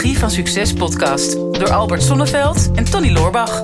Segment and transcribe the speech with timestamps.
[0.00, 3.60] Psychologie van Succes podcast door Albert Sonneveld en Tony Loorbach.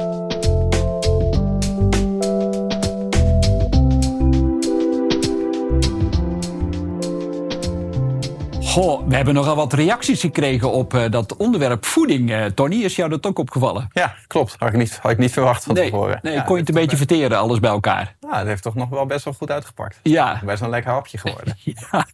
[8.63, 12.31] Goh, we hebben nogal wat reacties gekregen op uh, dat onderwerp voeding.
[12.31, 13.89] Uh, Tony, is jou dat ook opgevallen?
[13.93, 14.57] Ja, klopt.
[14.59, 16.19] Had ik niet, had ik niet verwacht van nee, tevoren.
[16.23, 18.17] Nee, ja, kon je het een beetje verteren, alles bij elkaar?
[18.21, 20.01] Ja, dat heeft toch nog wel best wel goed uitgepakt.
[20.03, 20.41] Ja.
[20.45, 21.57] Best een lekker hapje geworden.
[21.91, 22.07] ja.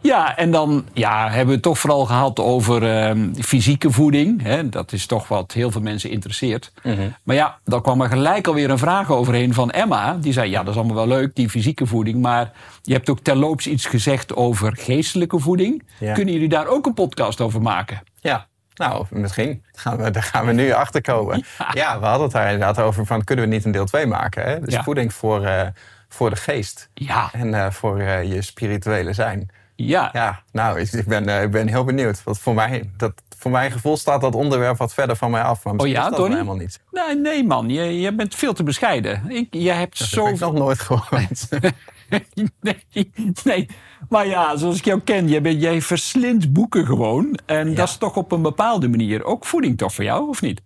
[0.00, 2.82] Ja, en dan ja, hebben we het toch vooral gehad over
[3.16, 4.42] uh, fysieke voeding.
[4.42, 4.68] Hè?
[4.68, 6.72] Dat is toch wat heel veel mensen interesseert.
[6.82, 7.14] Mm -hmm.
[7.22, 10.14] Maar ja, daar kwam er gelijk alweer een vraag overheen van Emma.
[10.20, 12.20] Die zei, ja, dat is allemaal wel leuk, die fysieke voeding.
[12.20, 15.82] Maar je hebt ook terloops iets gezegd over geestelijke voeding.
[15.98, 16.14] Ja.
[16.14, 18.02] Kunnen jullie daar ook een podcast over maken?
[18.20, 19.64] Ja, nou, misschien.
[19.72, 21.44] Gaan we, daar gaan we nu achter komen.
[21.58, 21.70] Ja.
[21.72, 22.00] ja.
[22.00, 24.44] we hadden het daar inderdaad over van, kunnen we niet een deel 2 maken?
[24.44, 24.60] Hè?
[24.60, 24.82] Dus ja.
[24.82, 25.62] voeding voor, uh,
[26.08, 26.90] voor de geest.
[26.94, 27.28] Ja.
[27.32, 29.50] En uh, voor uh, je spirituele zijn.
[29.84, 30.10] Ja.
[30.12, 32.22] Ja, nou, ik, ik ben, uh, ik ben heel benieuwd.
[32.24, 35.64] Want voor, mij, dat, voor mijn gevoel staat dat onderwerp wat verder van mij af.
[35.64, 36.32] Maar oh ja, Tony?
[36.32, 36.80] helemaal niet.
[36.90, 39.30] Nee, nee man, je, je bent veel te bescheiden.
[39.30, 40.24] Ik, je hebt dat zo...
[40.24, 41.48] heb ik nog nooit gehoord.
[42.60, 43.12] nee,
[43.44, 43.68] nee,
[44.08, 47.38] maar ja, zoals ik jou ken, jij, bent, jij verslindt boeken gewoon.
[47.46, 47.74] En ja.
[47.74, 50.62] dat is toch op een bepaalde manier ook voeding toch voor jou, of niet?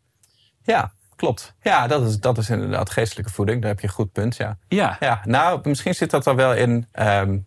[0.63, 1.55] Ja, klopt.
[1.63, 3.61] Ja, dat is, dat is inderdaad geestelijke voeding.
[3.61, 4.59] Daar heb je een goed punt, ja.
[4.69, 4.97] Ja.
[5.01, 6.87] ja nou, misschien zit dat er wel in...
[6.93, 7.47] Um,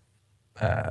[0.64, 0.84] uh,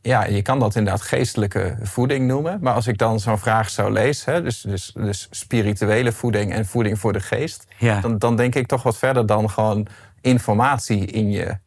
[0.00, 2.58] ja, je kan dat inderdaad geestelijke voeding noemen.
[2.60, 6.66] Maar als ik dan zo'n vraag zou lezen, hè, dus, dus, dus spirituele voeding en
[6.66, 8.00] voeding voor de geest, ja.
[8.00, 9.86] dan, dan denk ik toch wat verder dan gewoon
[10.20, 11.58] informatie in je,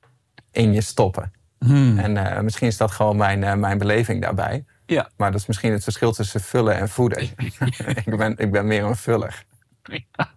[0.51, 1.31] in je stoppen.
[1.59, 1.99] Hmm.
[1.99, 4.66] En uh, misschien is dat gewoon mijn, uh, mijn beleving daarbij.
[4.85, 5.09] Ja.
[5.17, 7.21] Maar dat is misschien het verschil tussen vullen en voeden.
[8.05, 9.45] ik, ben, ik ben meer een vuller.
[9.83, 10.29] Ja,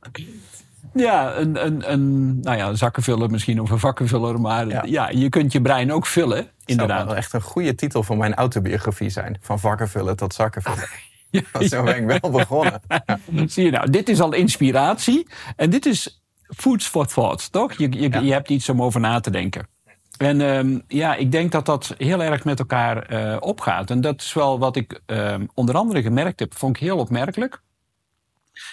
[0.94, 4.40] een, een, een, nou ja, een zakkenvuller misschien of een vakkenvuller.
[4.40, 4.82] Maar ja.
[4.86, 5.08] ja.
[5.08, 6.96] je kunt je brein ook vullen, inderdaad.
[6.96, 9.38] zou wel echt een goede titel voor mijn autobiografie zijn.
[9.40, 10.88] Van vakkenvullen tot zakkenvullen.
[11.30, 11.68] Ja, ja.
[11.68, 12.80] Zo ben ik wel begonnen.
[12.88, 13.18] Ja.
[13.46, 15.28] Zie je nou, dit is al inspiratie.
[15.56, 16.22] En dit is
[16.56, 17.72] foods for thought, toch?
[17.72, 19.68] Je, je, je hebt iets om over na te denken.
[20.16, 23.90] En um, ja, ik denk dat dat heel erg met elkaar uh, opgaat.
[23.90, 26.54] En dat is wel wat ik uh, onder andere gemerkt heb.
[26.56, 27.62] Vond ik heel opmerkelijk.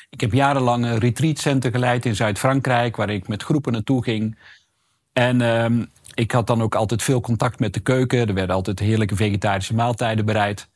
[0.10, 4.38] Ik heb jarenlang een retreatcenter geleid in Zuid-Frankrijk, waar ik met groepen naartoe ging.
[5.14, 8.28] En um, ik had dan ook altijd veel contact met de keuken.
[8.28, 10.70] Er werden altijd heerlijke vegetarische maaltijden bereid.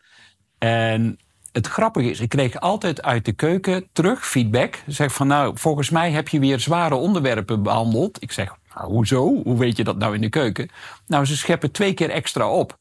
[0.57, 1.19] En
[1.51, 4.83] het grappige is, ik kreeg altijd uit de keuken terug feedback.
[4.87, 8.21] Zeg van, nou, volgens mij heb je weer zware onderwerpen behandeld.
[8.21, 9.41] Ik zeg, nou, hoezo?
[9.43, 10.69] Hoe weet je dat nou in de keuken?
[11.07, 12.77] Nou, ze scheppen twee keer extra op.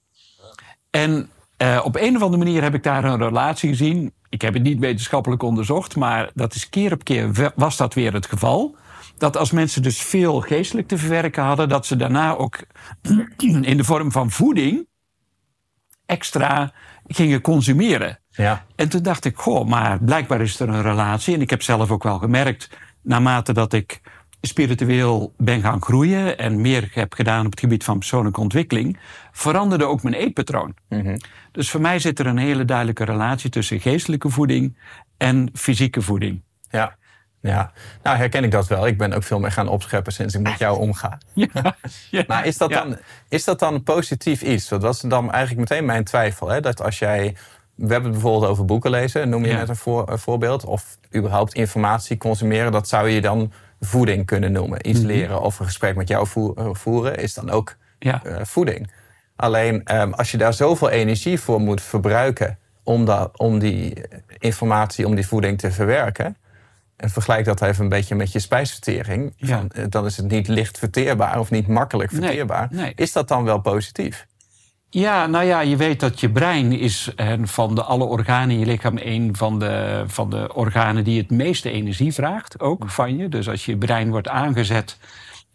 [0.91, 4.13] En uh, op een of andere manier heb ik daar een relatie gezien.
[4.29, 8.13] Ik heb het niet wetenschappelijk onderzocht, maar dat is keer op keer was dat weer
[8.13, 8.77] het geval.
[9.19, 12.65] Dat als mensen dus veel geestelijk te verwerken hadden, dat ze daarna ook
[13.61, 14.87] in de vorm van voeding
[16.07, 16.73] extra
[17.07, 18.19] gingen consumeren.
[18.31, 18.65] Ja.
[18.77, 21.35] En toen dacht ik, goh, maar blijkbaar is er een relatie.
[21.35, 22.71] En ik heb zelf ook wel gemerkt,
[23.03, 24.01] naarmate dat ik
[24.47, 28.99] spiritueel ben gaan groeien en meer heb gedaan op het gebied van persoonlijke ontwikkeling,
[29.33, 30.75] veranderde ook mijn eetpatroon.
[30.89, 31.17] Mm -hmm.
[31.53, 34.77] Dus voor mij zit er een hele duidelijke relatie tussen geestelijke voeding
[35.17, 36.43] en fysieke voeding.
[36.71, 36.97] Ja.
[37.41, 37.73] Ja,
[38.03, 38.87] nou herken ik dat wel.
[38.87, 41.19] Ik ben ook veel meer gaan opscheppen sinds ik met jou omga.
[41.35, 41.77] Ja,
[42.11, 42.83] ja, maar is dat, ja.
[42.83, 44.69] dan, is dat dan positief iets?
[44.69, 46.49] Dat was dan eigenlijk meteen mijn twijfel.
[46.49, 46.61] Hè?
[46.61, 47.37] Dat als jij,
[47.75, 50.65] we hebben het bijvoorbeeld over boeken lezen, noem je net een, voor, een voorbeeld.
[50.65, 53.53] Of überhaupt informatie consumeren, dat zou je dan
[53.85, 54.89] voeding kunnen noemen.
[54.89, 55.07] Iets Mhm.
[55.09, 58.25] leren of een gesprek met jou eh, voeren is dan ook Ja.
[58.25, 58.91] eh, voeding.
[59.37, 64.03] Alleen ehm, als je daar zoveel energie voor moet verbruiken om, dat, om die
[64.39, 66.37] informatie, om die voeding te verwerken.
[66.97, 69.33] En vergelijk dat even een beetje met je spijsvertering.
[69.37, 69.57] Ja.
[69.59, 72.69] Van, eh, dan is het niet licht verteerbaar of niet makkelijk Nee, verteerbaar.
[72.71, 72.93] nee.
[72.97, 74.27] Is dat dan wel positief?
[74.95, 78.59] Ja, nou ja, je weet dat je brein is eh, van de alle organen in
[78.59, 83.17] je lichaam een van de, van de organen die het meeste energie vraagt, ook van
[83.17, 83.29] je.
[83.29, 84.99] Dus als je brein wordt aangezet,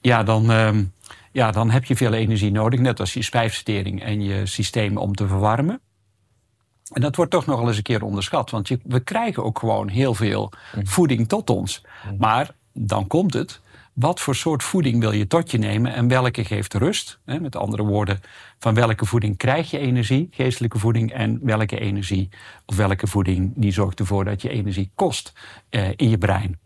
[0.01, 0.83] ja, dan, ehm,
[1.31, 5.16] ja, dan heb je veel energie nodig, net als je spijsvertering en je systeem om
[5.16, 5.81] te verwarmen.
[6.94, 9.59] En dat wordt toch nog wel eens een keer onderschat, want je, we krijgen ook
[9.59, 10.52] gewoon heel veel
[10.84, 11.85] voeding tot ons.
[12.17, 13.61] Maar dan komt het.
[13.99, 17.19] Wat voor soort voeding wil je tot je nemen en welke geeft rust?
[17.25, 18.19] Hè, met andere woorden,
[18.59, 22.29] van welke voeding krijg je energie, geestelijke voeding, en welke energie
[22.66, 25.34] of welke voeding die zorgt ervoor dat je energie kost
[25.69, 26.59] eh, in je brein.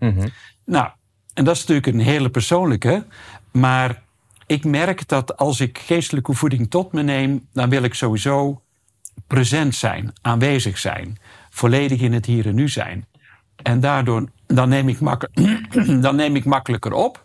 [0.66, 0.90] Nou,
[1.34, 3.06] en dat is natuurlijk een hele persoonlijke,
[3.52, 4.02] maar
[4.46, 8.62] ik merk dat als ik geestelijke voeding tot me neem, dan wil ik sowieso
[9.28, 11.18] present zijn, aanwezig zijn,
[11.50, 13.06] volledig in het hier en nu zijn.
[13.56, 14.98] En daardoor dan neem ik,
[16.02, 17.23] dan neem ik makkelijker op.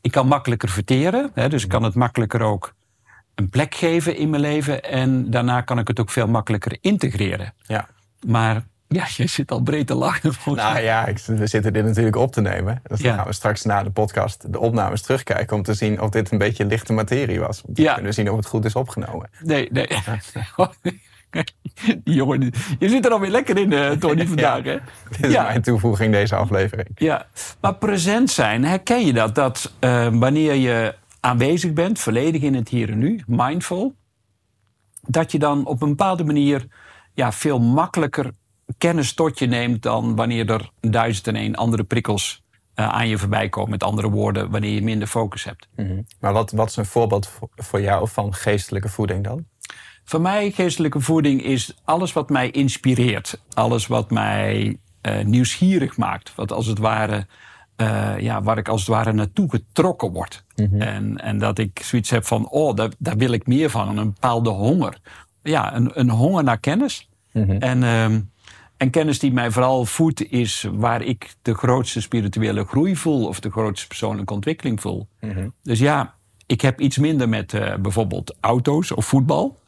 [0.00, 2.74] Ik kan makkelijker verteren, hè, dus ik kan het makkelijker ook
[3.34, 4.82] een plek geven in mijn leven.
[4.82, 7.54] En daarna kan ik het ook veel makkelijker integreren.
[7.66, 7.88] Ja.
[8.26, 10.32] Maar Ja, je zit al breed te lachen.
[10.44, 12.82] Nou ja, ik, we zitten dit natuurlijk op te nemen.
[12.82, 15.56] Dus dan gaan we straks na de podcast de opnames terugkijken...
[15.56, 17.62] om te zien of dit een beetje lichte materie was.
[17.62, 17.94] Om te ja.
[17.94, 19.30] kunnen zien of het goed is opgenomen.
[19.40, 19.88] Nee, nee.
[22.04, 24.64] Die jongen, je zit er alweer lekker in, uh, Tony, vandaag.
[24.64, 24.76] hè?
[25.20, 26.88] Dit is mijn toevoeging deze aflevering.
[26.94, 27.26] Ja,
[27.60, 29.34] maar present zijn, herken je dat?
[29.34, 33.94] Dat uh, wanneer je aanwezig bent, volledig in het hier en nu, mindful...
[35.00, 36.66] dat je dan op een bepaalde manier
[37.14, 38.30] ja, veel makkelijker
[38.78, 39.82] kennis tot je neemt...
[39.82, 42.42] dan wanneer er duizend en één andere prikkels
[42.76, 43.70] uh, aan je voorbij komen.
[43.70, 45.68] Met andere woorden, wanneer je minder focus hebt.
[45.76, 46.06] Mm -hmm.
[46.20, 49.46] Maar wat, wat is een voorbeeld voor, voor jou van geestelijke voeding dan?
[50.10, 53.40] Voor mij geestelijke voeding is alles wat mij inspireert.
[53.54, 56.34] Alles wat mij uh, nieuwsgierig maakt.
[56.34, 57.26] Wat als het ware,
[57.76, 60.44] uh, ja, waar ik als het ware naartoe getrokken word.
[60.56, 60.80] Mm -hmm.
[60.80, 63.98] en, en dat ik zoiets heb van, oh, daar, daar wil ik meer van.
[63.98, 64.98] Een bepaalde honger.
[65.42, 67.08] Ja, een, een honger naar kennis.
[67.32, 67.58] Mm -hmm.
[67.58, 68.04] En, uh,
[68.76, 73.26] en kennis die mij vooral voedt is waar ik de grootste spirituele groei voel.
[73.26, 75.08] Of de grootste persoonlijke ontwikkeling voel.
[75.20, 75.52] Mm -hmm.
[75.62, 76.14] Dus ja,
[76.46, 79.58] ik heb iets minder met uh, bijvoorbeeld auto's of voetbal.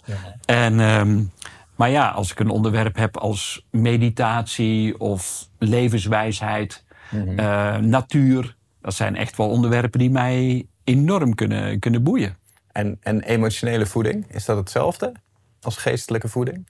[0.45, 1.31] En, um,
[1.77, 7.39] maar ja, als ik een onderwerp heb als meditatie of levenswijsheid, mm -hmm.
[7.39, 12.37] uh, natuur, dat zijn echt wel onderwerpen die mij enorm kunnen, kunnen boeien.
[12.73, 15.13] En, en emotionele voeding, is dat hetzelfde
[15.61, 16.67] als geestelijke voeding?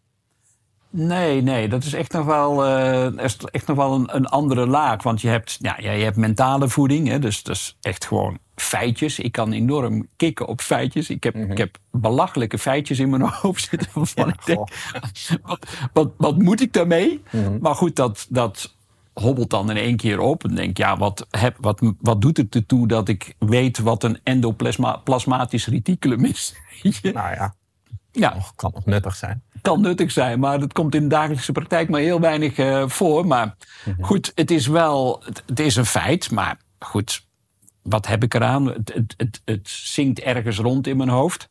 [0.90, 5.02] Nee, nee, dat is echt nog wel, uh, echt nog wel een, een, andere laag.
[5.02, 9.18] Want je hebt, ja, je hebt mentale voeding, hè, dus dat is echt gewoon feitjes.
[9.18, 11.10] Ik kan enorm kicken op feitjes.
[11.10, 11.50] Ik heb, mm -hmm.
[11.50, 13.88] ik heb belachelijke feitjes in mijn hoofd zitten.
[13.94, 14.68] Waarvan ja, ik denk,
[15.42, 17.22] wat, wat, wat, moet ik daarmee?
[17.30, 17.58] Mm -hmm.
[17.60, 18.74] Maar goed, dat, dat
[19.12, 20.44] hobbelt dan in één keer op.
[20.44, 24.18] En denk, ja, wat, heb, wat, wat doet het ertoe dat ik weet wat een
[24.22, 26.54] endoplasmatisch reticulum is?
[27.02, 27.54] nou ja.
[28.12, 28.36] Ja.
[28.56, 29.42] Kan nog nuttig zijn.
[29.62, 33.26] Kan nuttig zijn, maar dat komt in de dagelijkse praktijk maar heel weinig uh, voor.
[33.26, 34.04] Maar mm -hmm.
[34.04, 37.26] goed, het is wel, het, het, is een feit, maar goed,
[37.82, 38.66] wat heb ik eraan?
[38.66, 41.48] Het, het, het, zinkt ergens rond in mijn hoofd.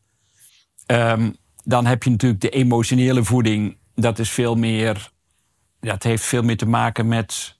[0.86, 3.76] Um, dan heb je natuurlijk de emotionele voeding.
[3.94, 5.10] Dat is veel meer,
[5.80, 7.58] dat heeft veel meer te maken met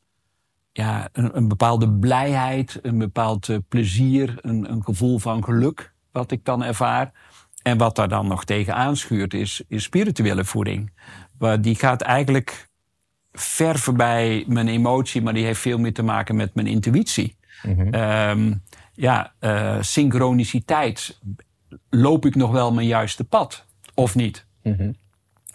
[0.73, 6.31] ja, een, een bepaalde blijheid, een bepaald uh, plezier, een, een gevoel van geluk, wat
[6.31, 7.13] ik dan ervaar.
[7.63, 10.93] En wat daar dan nog tegen aanschuurt, is, is spirituele voeding.
[11.39, 12.69] Maar die gaat eigenlijk
[13.33, 17.37] ver voorbij mijn emotie, maar die heeft veel meer te maken met mijn intuïtie.
[17.62, 17.94] Mm -hmm.
[17.94, 18.62] um,
[18.94, 21.20] ja, uh, synchroniciteit.
[21.91, 24.47] Loop ik nog wel mijn juiste pad of niet?
[24.62, 24.94] Mm -hmm.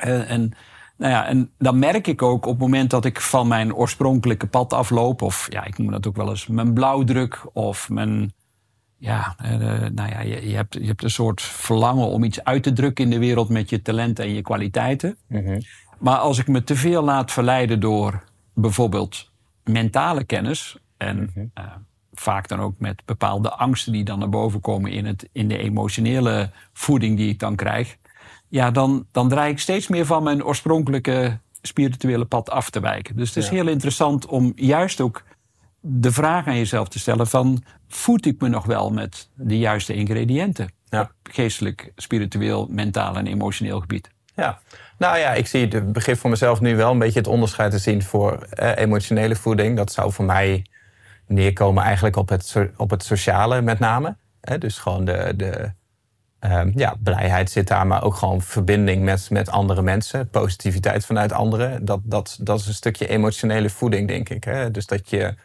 [0.06, 0.52] uh, en,
[0.98, 4.48] nou ja, en dan merk ik ook op het moment dat ik van mijn oorspronkelijke
[4.48, 8.34] pad afloop, of ja, ik noem dat ook wel eens mijn blauwdruk of mijn
[8.98, 9.50] ja, uh,
[9.90, 13.04] nou ja, je, je, hebt, je hebt een soort verlangen om iets uit te drukken
[13.04, 15.18] in de wereld met je talenten en je kwaliteiten.
[15.28, 15.62] Mm -hmm.
[15.98, 18.24] Maar als ik me te veel laat verleiden door
[18.54, 19.32] bijvoorbeeld
[19.64, 21.52] mentale kennis en mm -hmm.
[22.20, 25.58] Vaak dan ook met bepaalde angsten die dan naar boven komen in, het, in de
[25.58, 27.98] emotionele voeding die ik dan krijg,
[28.48, 33.16] ja, dan, dan draai ik steeds meer van mijn oorspronkelijke spirituele pad af te wijken.
[33.16, 33.56] Dus het is ja.
[33.56, 35.24] heel interessant om juist ook
[35.80, 37.64] de vraag aan jezelf te stellen van...
[37.88, 40.72] voed ik me nog wel met de juiste ingrediënten?
[40.90, 41.02] Ja.
[41.02, 44.10] Op geestelijk, spiritueel, mentaal en emotioneel gebied.
[44.36, 44.60] Ja,
[44.98, 47.78] nou ja, ik zie het begrip voor mezelf nu wel een beetje het onderscheid te
[47.78, 49.78] zien voor eh, emotionele voeding.
[49.78, 50.66] Dat zou voor mij
[51.28, 54.16] neerkomen eigenlijk op het, op het sociale met name.
[54.40, 55.72] Eh, dus gewoon de, de
[56.40, 60.30] um, ja, blijheid zit daar, maar ook gewoon verbinding met, met andere mensen.
[60.30, 61.86] Positiviteit vanuit anderen.
[61.86, 64.44] Dat, dat, dat is een stukje emotionele voeding, denk ik.
[64.44, 64.72] Hè?
[64.72, 65.36] Dus dat je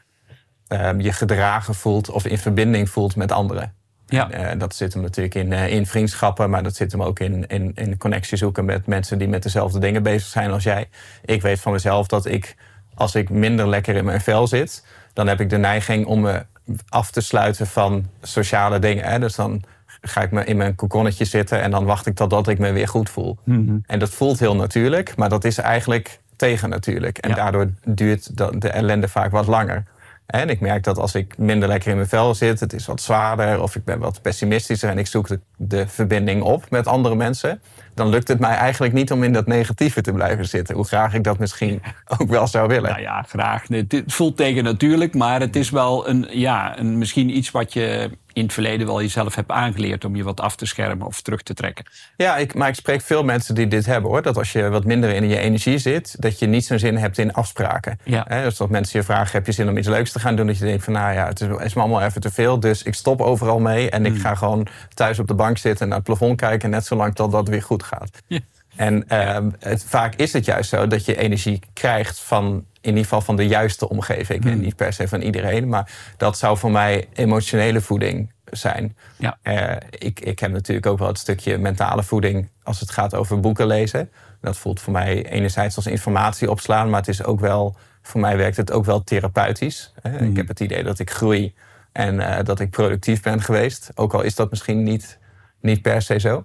[0.68, 3.74] um, je gedragen voelt of in verbinding voelt met anderen.
[4.06, 4.30] Ja.
[4.30, 7.20] En, uh, dat zit hem natuurlijk in, uh, in vriendschappen, maar dat zit hem ook
[7.20, 10.88] in, in, in connectie zoeken met mensen die met dezelfde dingen bezig zijn als jij.
[11.24, 12.56] Ik weet van mezelf dat ik,
[12.94, 16.44] als ik minder lekker in mijn vel zit, dan heb ik de neiging om me
[16.88, 19.04] af te sluiten van sociale dingen.
[19.04, 19.18] Hè?
[19.18, 19.62] Dus dan
[20.00, 22.88] ga ik me in mijn kokonnetje zitten en dan wacht ik totdat ik me weer
[22.88, 23.38] goed voel.
[23.44, 23.82] Mm -hmm.
[23.86, 27.18] En dat voelt heel natuurlijk, maar dat is eigenlijk tegen natuurlijk.
[27.18, 27.36] En ja.
[27.36, 29.84] daardoor duurt de ellende vaak wat langer.
[30.26, 33.00] En ik merk dat als ik minder lekker in mijn vel zit, het is wat
[33.00, 37.14] zwaarder of ik ben wat pessimistischer en ik zoek de, de, verbinding op met andere
[37.14, 37.60] mensen,
[37.94, 40.74] dan lukt het mij eigenlijk niet om in dat negatieve te blijven zitten.
[40.74, 41.82] Hoe graag ik dat misschien
[42.18, 42.90] ook wel zou willen.
[42.90, 43.64] Nou ja, graag.
[43.68, 48.10] Het voelt tegen natuurlijk, maar het is wel een, ja, een, misschien iets wat je
[48.32, 51.42] in het verleden wel jezelf hebt aangeleerd om je wat af te schermen of terug
[51.42, 51.84] te trekken.
[52.16, 54.22] Ja, ik, maar ik spreek veel mensen die dit hebben hoor.
[54.22, 57.18] Dat als je wat minder in je energie zit, dat je niet zo'n zin hebt
[57.18, 57.98] in afspraken.
[58.04, 58.24] Ja.
[58.28, 60.46] He, dus dat mensen je vragen: heb je zin om iets leuks te gaan doen?
[60.46, 62.60] Dat je denkt van nou ja, het is, is me allemaal even te veel.
[62.60, 64.18] Dus ik stop overal mee en ik mm.
[64.18, 66.70] ga gewoon thuis op de bank zitten en naar het plafond kijken.
[66.70, 68.22] Net zolang tot dat weer goed gaat.
[68.26, 68.40] Ja.
[68.76, 73.02] En ehm, het, vaak is het juist zo dat je energie krijgt van in ieder
[73.02, 74.44] geval van de juiste omgeving.
[74.44, 75.68] En niet per se van iedereen.
[75.68, 78.96] Maar dat zou voor mij emotionele voeding zijn.
[79.18, 79.38] Ja.
[79.42, 83.40] Eh, ik, ik heb natuurlijk ook wel het stukje mentale voeding als het gaat over
[83.40, 84.10] boeken lezen.
[84.40, 88.36] Dat voelt voor mij enerzijds als informatie opslaan, maar het is ook wel, voor mij
[88.36, 89.92] werkt het ook wel therapeutisch.
[90.00, 90.18] Hè.
[90.24, 91.54] Ik heb het idee dat ik groei
[91.92, 93.90] en eh, dat ik productief ben geweest.
[93.94, 95.18] Ook al is dat misschien niet,
[95.60, 96.44] niet per se zo.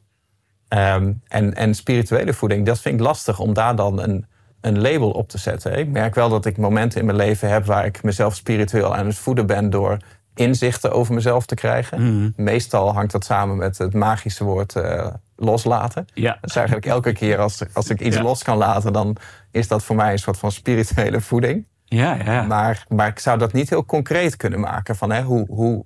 [0.67, 4.25] Ehm, en, en spirituele voeding, dat vind ik lastig om daar dan een,
[4.61, 5.77] een label op te zetten.
[5.77, 9.05] Ik merk wel dat ik momenten in mijn leven heb waar ik mezelf spiritueel aan
[9.05, 9.97] het voeden ben door
[10.35, 12.33] inzichten over mezelf te krijgen.
[12.35, 16.05] Meestal hangt dat samen met het magische woord eh, loslaten.
[16.13, 16.37] Ja.
[16.41, 18.21] Dus eigenlijk elke keer als, als ik iets Ja.
[18.21, 19.15] los kan laten, dan
[19.51, 21.65] is dat voor mij een soort van spirituele voeding.
[21.85, 22.41] Ja, ja.
[22.41, 24.95] Maar, maar ik zou dat niet heel concreet kunnen maken.
[24.95, 25.85] Van, hè, hoe hoe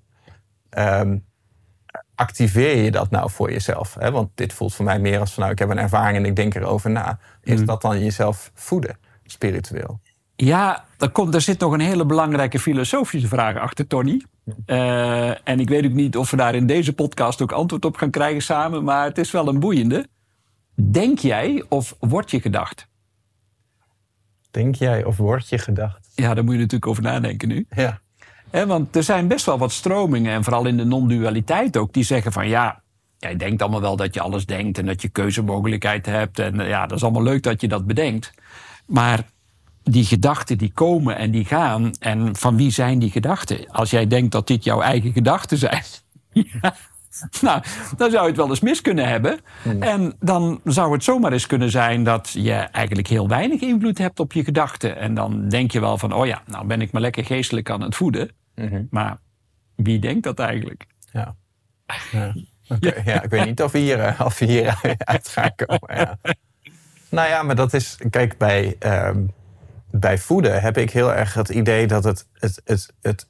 [0.70, 1.18] ehm,
[2.22, 3.96] activeer je dat nou voor jezelf?
[4.00, 4.12] Hè?
[4.12, 6.36] Want dit voelt voor mij meer als van nou, ik heb een ervaring en ik
[6.36, 7.20] denk erover na.
[7.44, 7.66] Is Mm.
[7.66, 10.00] dat dan jezelf voeden, spiritueel?
[10.36, 14.22] Ja, er, komt, er zit nog een hele belangrijke filosofische vraag achter, Tony.
[14.66, 17.98] Eh, en ik weet ook niet of we daar in deze podcast ook antwoord op
[17.98, 20.08] gaan krijgen samen, maar het is wel een boeiende.
[20.76, 22.88] Denk jij of wordt je gedacht?
[24.52, 26.10] Denk jij of wordt je gedacht?
[26.16, 27.66] Ja, daar moet je natuurlijk over nadenken nu.
[27.76, 28.02] Ja.
[28.52, 32.32] Want er zijn best wel wat stromingen, en vooral in de non-dualiteit ook, die zeggen
[32.32, 32.82] van ja,
[33.18, 36.40] jij denkt allemaal wel dat je alles denkt en dat je keuzemogelijkheid hebt.
[36.40, 38.32] En eh, ja, dat is allemaal leuk dat je dat bedenkt.
[38.86, 39.24] Maar
[39.84, 43.72] die gedachten die komen en die gaan, en van wie zijn die gedachten?
[43.72, 45.84] Als jij denkt dat dit jouw eigen gedachten zijn.
[46.32, 46.76] ja,
[47.42, 47.62] nou,
[47.98, 49.40] dan zou je het wel eens mis kunnen hebben.
[49.80, 54.20] En dan zou het zomaar eens kunnen zijn dat je eigenlijk heel weinig invloed hebt
[54.20, 54.98] op je gedachten.
[54.98, 57.82] En dan denk je wel van, oh ja, nou ben ik me lekker geestelijk aan
[57.82, 58.32] het voeden.
[58.90, 59.18] Maar
[59.76, 60.86] wie denkt dat eigenlijk?
[61.12, 61.36] Ja.
[62.12, 62.34] Ja.
[62.68, 65.96] Oké, ja, ik weet niet of we hier, eh, of we hier uit gaan komen.
[65.96, 66.18] Ja.
[67.10, 67.98] Nou ja, maar dat is.
[68.10, 69.26] Kijk, bij, ehm,
[69.90, 73.28] bij voeden heb ik heel erg het idee dat het, het, het, het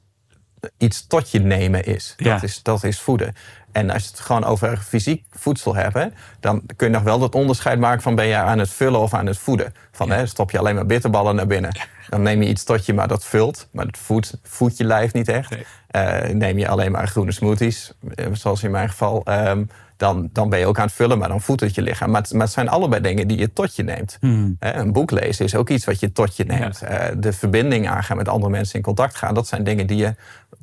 [0.78, 2.14] iets tot je nemen is.
[2.16, 2.32] Ja.
[2.32, 2.62] Dat, is.
[2.62, 3.34] dat is voeden.
[3.72, 7.34] En als je het gewoon over fysiek voedsel hebt, dan kun je nog wel dat
[7.34, 9.74] onderscheid maken van ben je aan het vullen of aan het voeden.
[9.92, 11.76] Van hè, stop je alleen maar bitterballen naar binnen.
[12.08, 13.68] Dan neem je iets tot je, maar dat vult.
[13.72, 15.50] Maar dat voedt, voedt je lijf niet echt.
[15.50, 15.64] Nee.
[15.86, 19.64] Eh, neem je alleen maar groene smoothies, eh, zoals in mijn geval, ehm,
[19.96, 22.10] dan, dan ben je ook aan het vullen, maar dan voedt het je lichaam.
[22.10, 24.16] Maar het, maar het zijn allebei dingen die je tot je neemt.
[24.58, 26.82] Hè, een boek lezen is ook iets wat je tot je neemt.
[26.82, 30.14] Eh, de verbinding aangaan met andere mensen in contact gaan, dat zijn dingen die je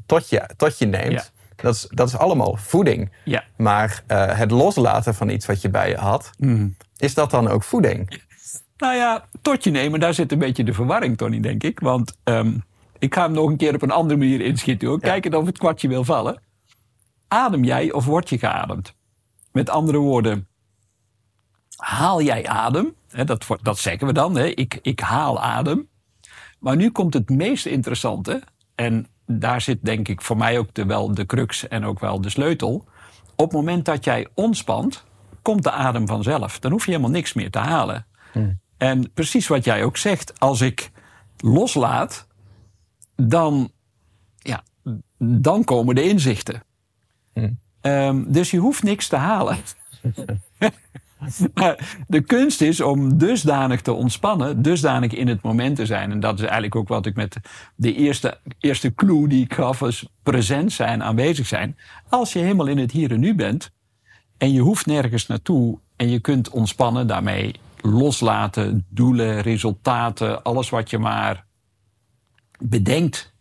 [0.05, 1.11] tot je, tot je neemt.
[1.11, 1.23] Ja.
[1.55, 3.11] Dat, is, dat is allemaal voeding.
[3.23, 3.43] Ja.
[3.55, 6.29] Maar eh, het loslaten van iets wat je bij je had,
[6.97, 8.19] is dat dan ook voeding?
[8.79, 11.79] Nou ja, tot je nemen, daar zit een beetje de verwarring, Tony, denk ik.
[11.79, 12.57] Want ehm,
[12.99, 14.87] ik ga hem nog een keer op een andere manier inschieten.
[14.87, 14.99] Hoor.
[14.99, 16.41] Kijken of het kwartje wil vallen.
[17.27, 18.95] Adem jij of word je geademd?
[19.51, 20.47] Met andere woorden,
[21.75, 22.95] haal jij adem?
[23.09, 24.35] Hè, dat, dat zeggen we dan.
[24.35, 24.45] Hè?
[24.45, 25.87] Ik, ik haal adem.
[26.59, 28.41] Maar nu komt het meest interessante.
[28.75, 32.21] En daar zit denk ik voor mij ook de, wel de crux en ook wel
[32.21, 32.85] de sleutel.
[33.35, 35.03] Op het moment dat jij ontspant,
[35.41, 36.59] komt de adem vanzelf.
[36.59, 38.05] Dan hoef je helemaal niks meer te halen.
[38.79, 40.91] En precies wat jij ook zegt, als ik
[41.37, 42.27] loslaat,
[43.15, 43.71] dan,
[44.37, 44.63] ja,
[45.17, 46.63] dan komen de inzichten.
[47.81, 49.57] Ehm, dus je hoeft niks te halen.
[51.53, 56.11] Maar de kunst is om dusdanig te ontspannen, dusdanig in het moment te zijn.
[56.11, 57.37] En dat is eigenlijk ook wat ik met
[57.75, 61.77] de eerste, eerste clue die ik gaf, is present zijn, aanwezig zijn.
[62.09, 63.71] Als je helemaal in het hier en nu bent
[64.37, 70.89] en je hoeft nergens naartoe en je kunt ontspannen daarmee, loslaten, doelen, resultaten, alles wat
[70.89, 71.45] je maar
[72.59, 73.33] bedenkt.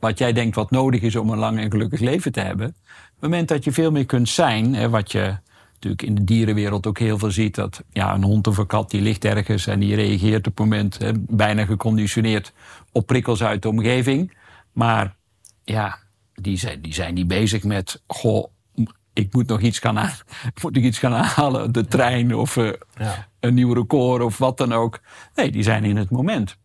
[0.00, 2.66] Wat jij denkt wat nodig is om een lang en gelukkig leven te hebben.
[2.66, 2.74] Op
[3.20, 5.36] het moment dat je veel meer kunt zijn, hè, wat je
[5.72, 8.90] natuurlijk in de dierenwereld ook heel veel ziet, dat ja, een hond of een kat
[8.90, 12.52] die ligt ergens en die reageert op het moment, hè, bijna geconditioneerd
[12.92, 14.36] op prikkels uit de omgeving.
[14.72, 15.16] Maar
[15.64, 15.98] ja,
[16.34, 18.44] die zijn, die zijn niet bezig met, goh,
[19.14, 20.10] ik moet nog iets gaan, aan,
[20.62, 23.26] moet ik iets gaan halen, de trein of eh, Ja.
[23.40, 25.00] een nieuw record of wat dan ook.
[25.34, 26.56] Nee, die zijn in het moment.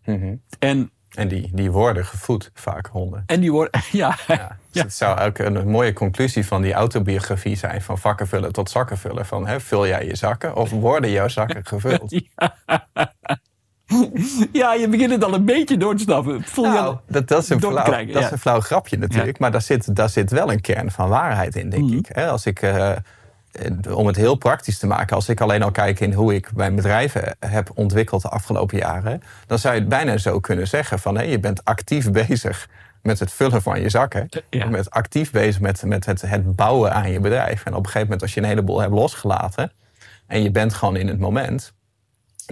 [0.60, 3.24] En, En die, die worden gevoed, vaak honden.
[3.26, 7.56] en die worden, ja, Ja, dus het zou ook een mooie conclusie van die autobiografie
[7.56, 7.82] zijn...
[7.82, 9.26] van vakken vullen tot zakken vullen.
[9.26, 12.12] Van, hè, vul jij je zakken of worden jouw zakken gevuld?
[12.36, 12.56] ja,
[14.82, 16.44] je begint het al een beetje door te snappen.
[16.44, 18.26] Voel je Nou, al- dat, dat, is een flauw, krijgen, dat ja.
[18.28, 19.40] is een flauw grapje natuurlijk.
[19.40, 21.98] Maar daar zit, daar zit wel een kern van waarheid in, denk Mhm.
[21.98, 22.18] ik.
[22.18, 22.98] Als ik eh, eh,
[23.98, 25.16] om het heel praktisch te maken...
[25.16, 29.22] als ik alleen al kijk in hoe ik mijn bedrijven heb ontwikkeld de afgelopen jaren...
[29.48, 31.18] dan zou je het bijna zo kunnen zeggen van...
[31.18, 32.68] hé, je bent actief bezig
[33.02, 34.28] met het vullen van je zakken.
[34.30, 34.64] Ja.
[34.64, 37.64] Je bent actief bezig met, met het, het bouwen aan je bedrijf.
[37.66, 39.72] En op een gegeven moment als je een heleboel hebt losgelaten...
[40.28, 41.74] en je bent gewoon in het moment...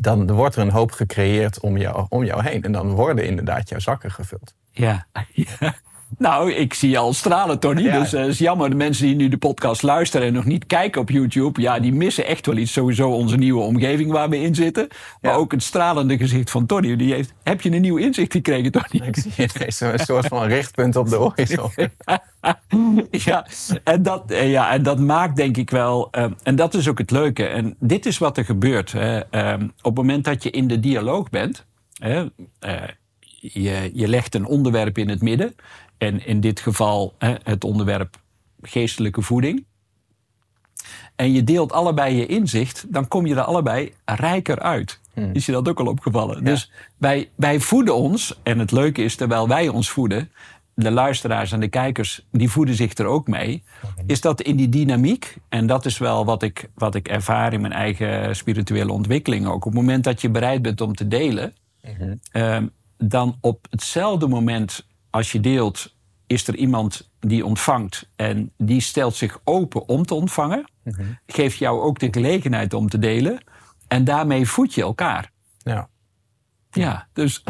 [0.02, 2.64] dan wordt er een hoop gecreëerd om jou, om jou heen.
[2.64, 4.54] En dan worden inderdaad jouw zakken gevuld.
[4.72, 5.46] Ja, ja.
[6.18, 7.82] Nou, ik zie je al stralen, Tony.
[7.82, 8.00] Ja.
[8.00, 11.02] Dus het is jammer, de mensen die nu de podcast luisteren en nog niet kijken
[11.02, 12.72] op YouTube, ja, die missen echt wel iets.
[12.74, 14.88] Sowieso onze nieuwe omgeving waar we in zitten.
[15.22, 15.38] Maar Ja.
[15.38, 16.96] ook het stralende gezicht van Tony.
[16.96, 19.06] Die heeft, heb je een nieuw inzicht gekregen, Tony?
[19.08, 21.70] Ik zie ineens een soort van richtpunt op de horizon.
[23.12, 23.46] ja,
[23.84, 26.08] en dat, eh, ja, en dat maakt denk ik wel.
[26.12, 27.46] eh, en dat is ook het leuke.
[27.46, 28.92] En dit is wat er gebeurt.
[28.92, 29.20] Hè.
[29.20, 31.66] Ehm, op het moment dat je in de dialoog bent.
[32.00, 32.26] Hè,
[32.60, 32.74] eh,
[33.40, 35.56] je, je legt een onderwerp in het midden.
[35.98, 38.20] En in dit geval hè, het onderwerp
[38.62, 39.66] geestelijke voeding.
[41.16, 45.00] En je deelt allebei je inzicht, dan kom je er allebei rijker uit.
[45.34, 46.44] Is je dat ook al opgevallen?
[46.44, 50.32] Dus wij, wij voeden ons, en het leuke is, terwijl wij ons voeden,
[50.74, 53.64] de luisteraars en de kijkers, die voeden zich er ook mee.
[54.06, 57.62] Is dat in die dynamiek, en dat is wel wat ik, wat ik ervaar in
[57.62, 59.66] mijn eigen spirituele ontwikkeling ook.
[59.66, 61.54] Op het moment dat je bereid bent om te delen,
[62.32, 65.96] Ehm, dan op hetzelfde moment als je deelt,
[66.28, 70.66] is er iemand die ontvangt en die stelt zich open om te ontvangen.
[71.28, 73.44] Geeft jou ook de gelegenheid om te delen.
[73.88, 75.32] En daarmee voed je elkaar.
[75.58, 75.90] Ja.
[76.72, 77.44] Ja, dus.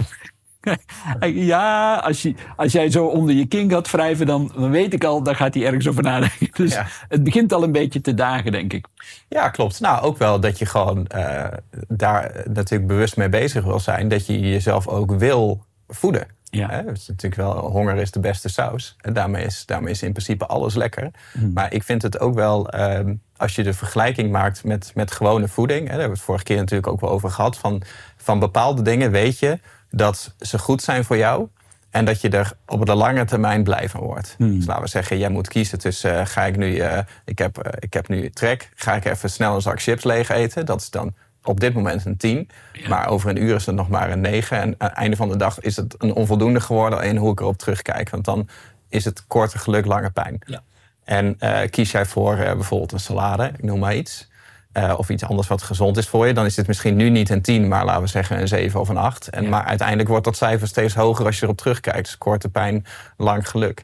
[1.33, 5.03] Ja, als, je, als jij zo onder je king gaat wrijven, dan, dan weet ik
[5.03, 6.49] al, dan gaat hij ergens over nadenken.
[6.53, 6.87] Dus Ja.
[7.07, 8.85] het begint al een beetje te dagen, denk ik.
[9.29, 9.79] Ja, klopt.
[9.79, 11.47] Nou, ook wel dat je gewoon eh,
[11.87, 14.07] daar natuurlijk bewust mee bezig wil zijn.
[14.07, 16.27] Dat je jezelf ook wil voeden.
[16.49, 16.69] Ja.
[16.69, 16.75] Hè?
[16.75, 18.95] Het is natuurlijk wel, honger is de beste saus.
[19.01, 21.11] En daarmee is, daarmee is in principe alles lekker.
[21.33, 21.53] Hmm.
[21.53, 25.47] Maar ik vind het ook wel, ehm, als je de vergelijking maakt met, met gewone
[25.47, 25.79] voeding.
[25.79, 27.57] Hè, daar hebben we het vorige keer natuurlijk ook wel over gehad.
[27.57, 27.81] Van,
[28.17, 31.47] van bepaalde dingen weet je dat ze goed zijn voor jou.
[31.89, 34.35] En dat je er op de lange termijn blij van wordt.
[34.37, 36.19] Dus laten we zeggen, jij moet kiezen tussen...
[36.19, 39.29] eh, ga ik nu, eh, ik, heb, eh, ik heb nu trek, ga ik even
[39.29, 40.65] snel een zak chips leeg eten?
[40.65, 41.13] Dat is dan
[41.47, 42.49] op dit moment een 10.
[42.87, 44.57] Maar over een uur is het nog maar een 9.
[44.57, 47.03] En aan het einde van de dag is het een onvoldoende geworden...
[47.03, 48.09] in hoe ik erop terugkijk.
[48.09, 48.49] Want dan
[48.89, 50.39] is het korte geluk, lange pijn.
[50.45, 50.61] Ja.
[51.03, 54.29] En eh, kies jij voor eh, bijvoorbeeld een salade, ik noem maar iets...
[54.71, 56.33] eh, of iets anders wat gezond is voor je...
[56.33, 58.89] dan is dit misschien nu niet een 10, maar laten we zeggen een 7 of
[58.89, 59.27] een 8.
[59.27, 59.49] En, Ja.
[59.49, 62.05] Maar uiteindelijk wordt dat cijfer steeds hoger als je erop terugkijkt.
[62.05, 62.85] Dus korte pijn,
[63.17, 63.83] lang geluk.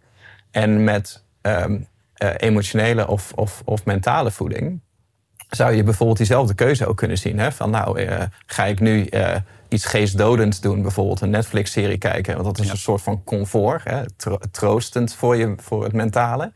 [0.52, 1.78] En met ehm,
[2.14, 4.82] eh, emotionele of, of, of mentale voeding
[5.56, 7.40] zou je bijvoorbeeld diezelfde keuze ook kunnen zien.
[7.40, 7.52] Hè?
[7.52, 9.36] Van nou, eh, ga ik nu eh,
[9.70, 12.72] iets geestdodends doen, bijvoorbeeld een Netflix-serie kijken, want dat is Ja.
[12.72, 14.06] een soort van comfort, hè?
[14.16, 16.52] tro- troostend voor, je, voor het mentale.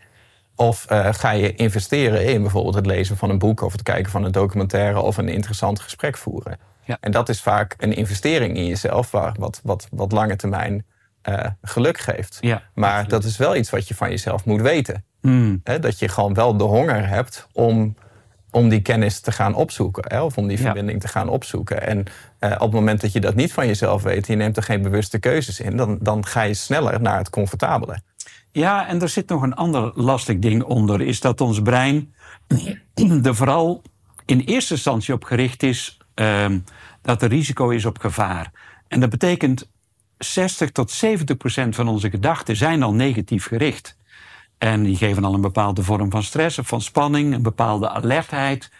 [0.55, 4.11] Of eh, ga je investeren in bijvoorbeeld het lezen van een boek of het kijken
[4.11, 6.57] van een documentaire of een interessant gesprek voeren.
[6.85, 6.97] Ja.
[6.99, 10.85] En dat is vaak een investering in jezelf, waar, wat, wat, wat lange termijn
[11.61, 12.37] geluk geeft.
[12.41, 15.05] Ja, maar dat is wel iets wat je van jezelf moet weten.
[15.63, 17.95] Hè, dat je gewoon wel de honger hebt om,
[18.57, 20.03] om die kennis te gaan opzoeken.
[20.07, 20.63] Hè, of om die Ja.
[20.63, 21.87] verbinding te gaan opzoeken.
[21.87, 22.03] En
[22.39, 24.81] eh, op het moment dat je dat niet van jezelf weet, je neemt er geen
[24.81, 27.99] bewuste keuzes in, dan, dan ga je sneller naar het comfortabele.
[28.51, 31.01] Ja, en er zit nog een ander lastig ding onder.
[31.01, 32.13] Is dat ons brein
[33.23, 33.81] er vooral
[34.25, 36.59] in eerste instantie op gericht is ehm,
[37.01, 38.51] dat er risico is op gevaar.
[38.87, 39.69] En dat betekent
[40.17, 43.96] 60 tot 70 procent van onze gedachten zijn al negatief gericht.
[44.57, 48.71] En die geven al een bepaalde vorm van stress of van spanning, een bepaalde alertheid.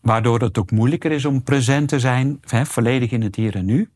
[0.00, 3.64] Waardoor het ook moeilijker is om present te zijn, hè, volledig in het hier en
[3.64, 3.90] nu.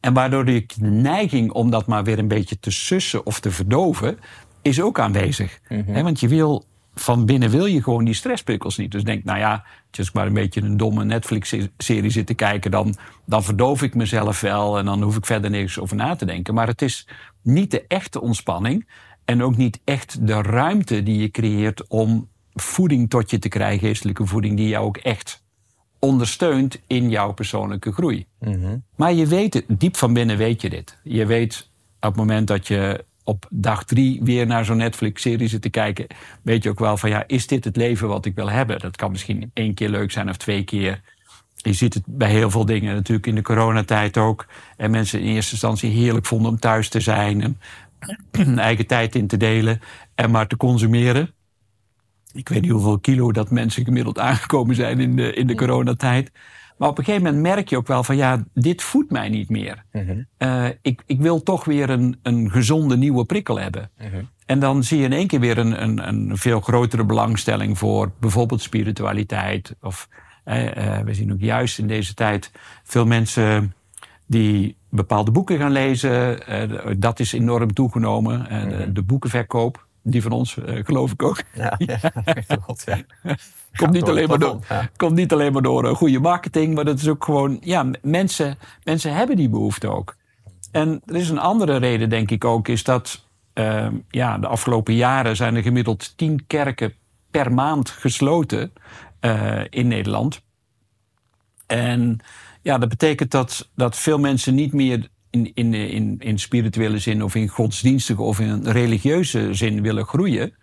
[0.00, 4.18] En waardoor de neiging om dat maar weer een beetje te sussen of te verdoven,
[4.62, 5.58] is ook aanwezig.
[5.64, 8.90] Hè, want je wil, van binnen wil je gewoon die stressprikkels niet.
[8.90, 9.64] Dus denk, nou ja,
[9.98, 12.94] als ik maar een beetje een domme Netflix-serie zit te kijken, dan,
[13.26, 16.54] dan verdoof ik mezelf wel en dan hoef ik verder niks over na te denken.
[16.54, 17.08] Maar het is
[17.42, 18.86] niet de echte ontspanning
[19.32, 23.88] en ook niet echt de ruimte die je creëert om voeding tot je te krijgen,
[23.88, 25.44] geestelijke voeding, die jou ook echt
[25.98, 28.26] ondersteunt in jouw persoonlijke groei.
[28.96, 30.98] Maar je weet het, diep van binnen weet je dit.
[31.02, 35.62] Je weet op het moment dat je op dag drie weer naar zo'n Netflix-serie zit
[35.62, 36.06] te kijken,
[36.42, 38.78] weet je ook wel van ja, is dit het leven wat ik wil hebben?
[38.78, 41.00] Dat kan misschien één keer leuk zijn of twee keer.
[41.56, 44.46] Je ziet het bij heel veel dingen, natuurlijk in de coronatijd ook.
[44.76, 47.58] En mensen in eerste instantie heerlijk vonden om thuis te zijn en
[48.56, 49.80] eigen tijd in te delen
[50.14, 51.30] en maar te consumeren.
[52.32, 56.30] Ik weet niet hoeveel kilo dat mensen gemiddeld aangekomen zijn in de, in de coronatijd.
[56.76, 59.48] Maar op een gegeven moment merk je ook wel van ja, dit voedt mij niet
[59.48, 59.84] meer.
[60.36, 63.90] Eh, ik, ik wil toch weer een, een gezonde nieuwe prikkel hebben.
[64.46, 68.12] En dan zie je in één keer weer een, een, een veel grotere belangstelling voor
[68.20, 69.74] bijvoorbeeld spiritualiteit.
[69.80, 70.08] Of
[70.44, 72.50] eh, eh, we zien ook juist in deze tijd
[72.82, 73.74] veel mensen
[74.26, 76.46] die bepaalde boeken gaan lezen.
[76.46, 78.48] Eh, dat is enorm toegenomen.
[78.48, 79.86] Eh, de, de boekenverkoop.
[80.04, 81.42] Die van ons, eh, geloof ik ook.
[81.54, 81.98] Ja, ja,
[82.64, 82.98] klopt, ja.
[83.76, 84.88] komt, niet door door, ja.
[84.96, 89.14] komt niet alleen maar door goede marketing, maar dat is ook gewoon, ja, mensen, mensen
[89.14, 90.16] hebben die behoefte ook.
[90.70, 94.94] En er is een andere reden, denk ik ook, is dat ehm, ja, de afgelopen
[94.94, 96.94] jaren zijn er gemiddeld tien kerken
[97.30, 98.72] per maand gesloten
[99.70, 100.42] in Nederland.
[101.66, 102.20] En
[102.62, 107.22] ja, dat betekent dat, dat veel mensen niet meer in, in, in, in spirituele zin
[107.22, 110.54] of in godsdienstige of in religieuze zin willen groeien.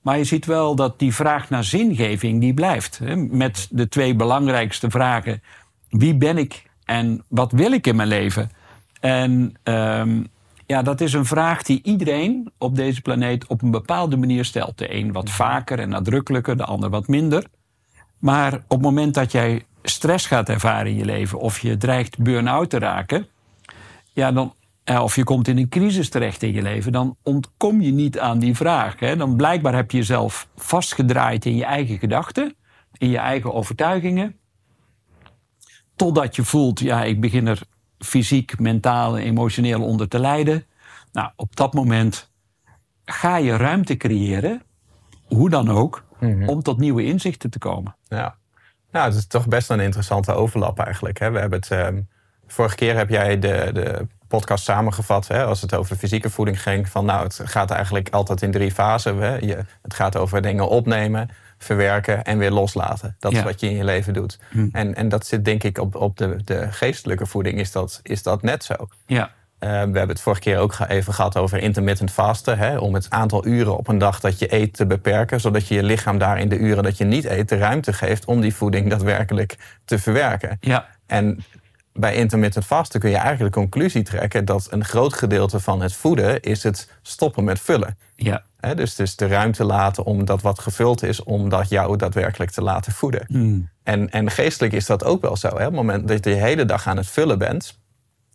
[0.00, 2.98] Maar je ziet wel dat die vraag naar zingeving die blijft.
[2.98, 3.16] Hè?
[3.16, 5.42] Met de twee belangrijkste vragen.
[5.88, 8.50] Wie ben ik en wat wil ik in mijn leven?
[9.00, 10.22] En ehm,
[10.66, 14.78] ja, dat is een vraag die iedereen op deze planeet op een bepaalde manier stelt.
[14.78, 17.46] De een wat vaker en nadrukkelijker, de ander wat minder.
[18.18, 21.38] Maar op het moment dat jij stress gaat ervaren in je leven...
[21.38, 23.26] of je dreigt burn-out te raken...
[24.12, 26.92] Ja, dan, eh, of je komt in een crisis terecht in je leven...
[26.92, 29.00] dan ontkom je niet aan die vraag.
[29.00, 29.16] Hè?
[29.16, 32.56] Dan blijkbaar heb je jezelf vastgedraaid in je eigen gedachten...
[32.98, 34.36] in je eigen overtuigingen...
[35.96, 37.60] totdat je voelt, ja, ik begin er
[37.98, 40.66] fysiek, mentaal en emotioneel onder te lijden.
[41.12, 42.30] Nou, op dat moment
[43.04, 44.62] ga je ruimte creëren...
[45.26, 46.04] hoe dan ook,
[46.46, 47.96] om tot nieuwe inzichten te komen.
[48.08, 48.38] Ja.
[48.94, 51.18] Nou, het is toch best een interessante overlap eigenlijk.
[51.18, 51.30] Hè?
[51.30, 52.00] We hebben het, ehm,
[52.46, 56.88] vorige keer heb jij de, de podcast samengevat, hè, als het over fysieke voeding ging.
[56.88, 59.16] Van nou, het gaat eigenlijk altijd in drie fasen.
[59.16, 59.36] Hè?
[59.36, 61.28] Je, het gaat over dingen opnemen,
[61.58, 63.16] verwerken en weer loslaten.
[63.18, 64.38] Dat is wat je in je leven doet.
[64.72, 68.22] En, en dat zit denk ik op, op de, de geestelijke voeding, is dat, is
[68.22, 68.74] dat net zo.
[69.06, 69.30] Ja,
[69.68, 72.58] we hebben het vorige keer ook even gehad over intermittent vasten.
[72.58, 75.40] Hè, om het aantal uren op een dag dat je eet te beperken.
[75.40, 78.24] Zodat je je lichaam daar in de uren dat je niet eet de ruimte geeft
[78.24, 80.56] om die voeding daadwerkelijk te verwerken.
[80.60, 81.44] ja, En
[81.92, 85.92] bij intermittent vasten kun je eigenlijk de conclusie trekken dat een groot gedeelte van het
[85.92, 87.98] voeden is het stoppen met vullen.
[88.16, 88.42] ja.
[88.74, 92.62] Dus, dus de ruimte laten om dat wat gevuld is, om dat jou daadwerkelijk te
[92.62, 93.24] laten voeden.
[93.26, 93.68] Hmm.
[93.82, 95.48] En, en geestelijk is dat ook wel zo.
[95.48, 95.54] Hè?
[95.54, 97.78] Op het moment dat je de hele dag aan het vullen bent,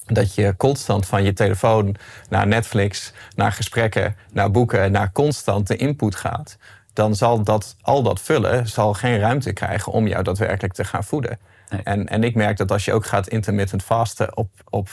[0.09, 1.95] dat je constant van je telefoon
[2.29, 6.57] naar Netflix, naar gesprekken, naar boeken, naar constante input gaat,
[6.93, 11.03] dan zal dat, al dat vullen zal geen ruimte krijgen om jou daadwerkelijk te gaan
[11.03, 11.39] voeden.
[11.69, 11.81] Nee.
[11.83, 14.89] En, en ik merk dat als je ook gaat intermittent vasten op, op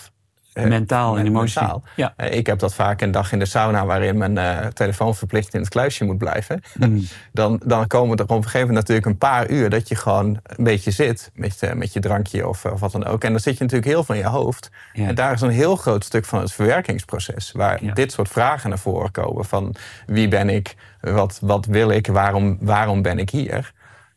[0.65, 1.61] Mentaal en emotie.
[1.61, 1.83] mentaal.
[1.97, 2.13] Ja.
[2.17, 5.55] Eh, Ik heb dat vaak een dag in de sauna waarin mijn eh, telefoon verplicht
[5.55, 6.63] in het kluisje moet blijven.
[6.79, 7.05] Hmm.
[7.33, 10.41] Dan, dan komen er op een gegeven moment natuurlijk een paar uur dat je gewoon
[10.43, 13.25] een beetje zit met, eh, met je drankje of, of wat dan ook.
[13.25, 14.71] En dan zit je natuurlijk heel van je hoofd.
[14.93, 15.07] Ja.
[15.07, 17.93] En daar is een heel groot stuk van het verwerkingsproces waar Ja.
[17.93, 19.45] dit soort vragen naar voren komen.
[19.45, 19.75] Van
[20.07, 23.73] wie ben ik, wat, wat wil ik, waarom, waarom ben ik hier?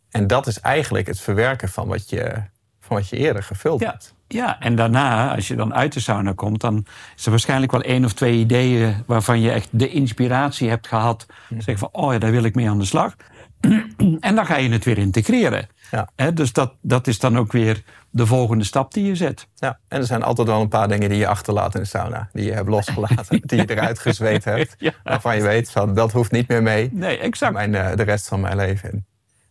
[0.10, 2.34] En dat is eigenlijk het verwerken van wat je,
[2.80, 4.14] van wat je eerder gevuld hebt.
[4.32, 7.82] Ja, en daarna, als je dan uit de sauna komt, dan is er waarschijnlijk wel
[7.82, 11.26] één of twee ideeën waarvan je echt de inspiratie hebt gehad.
[11.58, 13.16] Zeg van, oh ja, daar wil ik mee aan de slag.
[14.20, 15.68] en dan ga je het weer integreren.
[15.92, 16.32] Ja.
[16.32, 19.48] Dus dat, dat is dan ook weer de volgende stap die je zet.
[19.56, 22.30] Ja, en er zijn altijd wel een paar dingen die je achterlaat in de sauna.
[22.34, 24.76] Die je hebt losgelaten, die je eruit gezweet hebt.
[24.90, 24.92] Ja.
[25.04, 26.90] Waarvan je weet, van, dat hoeft niet meer mee.
[26.94, 27.54] Nee, exact.
[27.54, 29.06] Mijn, eh, de rest van mijn leven.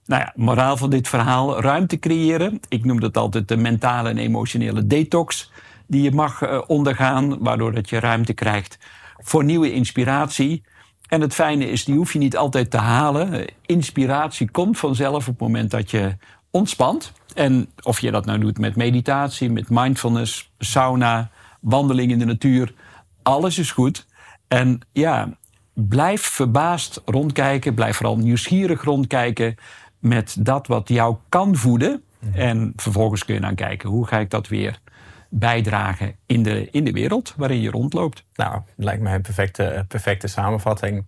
[0.08, 2.60] Nou ja, moraal van dit verhaal: ruimte creëren.
[2.68, 5.50] Ik noem dat altijd de mentale en emotionele detox
[5.86, 8.78] die je mag eh, ondergaan, waardoor dat je ruimte krijgt
[9.18, 10.62] voor nieuwe inspiratie.
[11.08, 13.44] En het fijne is, die hoef je niet altijd te halen.
[13.66, 16.16] Inspiratie komt vanzelf op het moment dat je
[16.50, 17.12] ontspant.
[17.34, 22.74] En of je dat nou doet met meditatie, met mindfulness, sauna, wandeling in de natuur,
[23.22, 24.06] alles is goed.
[24.48, 25.36] En ja,
[25.74, 27.74] blijf verbaasd rondkijken.
[27.74, 29.56] Blijf vooral nieuwsgierig rondkijken
[29.98, 32.02] met dat wat jou kan voeden.
[32.32, 34.80] En vervolgens kun je dan kijken hoe ga ik dat weer
[35.28, 38.24] bijdragen in de, in de wereld waarin je rondloopt.
[38.34, 41.04] Nou, lijkt mij een perfecte, perfecte samenvatting.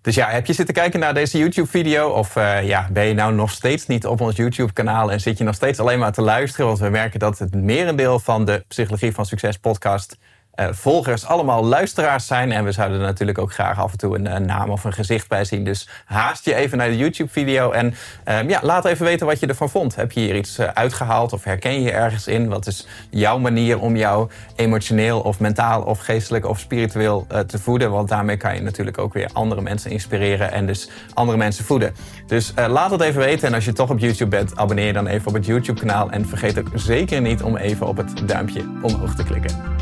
[0.00, 2.08] Dus ja, heb je zitten kijken naar deze YouTube-video?
[2.08, 5.44] Of eh, ja, ben je nou nog steeds niet op ons YouTube-kanaal en zit je
[5.44, 6.66] nog steeds alleen maar te luisteren?
[6.66, 10.18] Want we merken dat het merendeel van de Psychologie van Succes podcast
[10.54, 12.52] volgers allemaal luisteraars zijn.
[12.52, 15.28] En we zouden er natuurlijk ook graag af en toe een, naam of een gezicht
[15.28, 15.64] bij zien.
[15.64, 19.46] Dus haast je even naar de YouTube-video en ehm, ja, laat even weten wat je
[19.46, 19.94] ervan vond.
[19.94, 22.48] Heb je hier iets eh, uitgehaald of herken je ergens in?
[22.48, 27.58] Wat is jouw manier om jou emotioneel of mentaal of geestelijk of spiritueel eh, te
[27.58, 27.90] voeden?
[27.90, 31.94] Want daarmee kan je natuurlijk ook weer andere mensen inspireren en dus andere mensen voeden.
[32.26, 33.48] Dus eh, laat het even weten.
[33.48, 36.10] En als je toch op YouTube bent, abonneer je dan even op het YouTube-kanaal.
[36.10, 39.81] En vergeet ook zeker niet om even op het duimpje omhoog te klikken.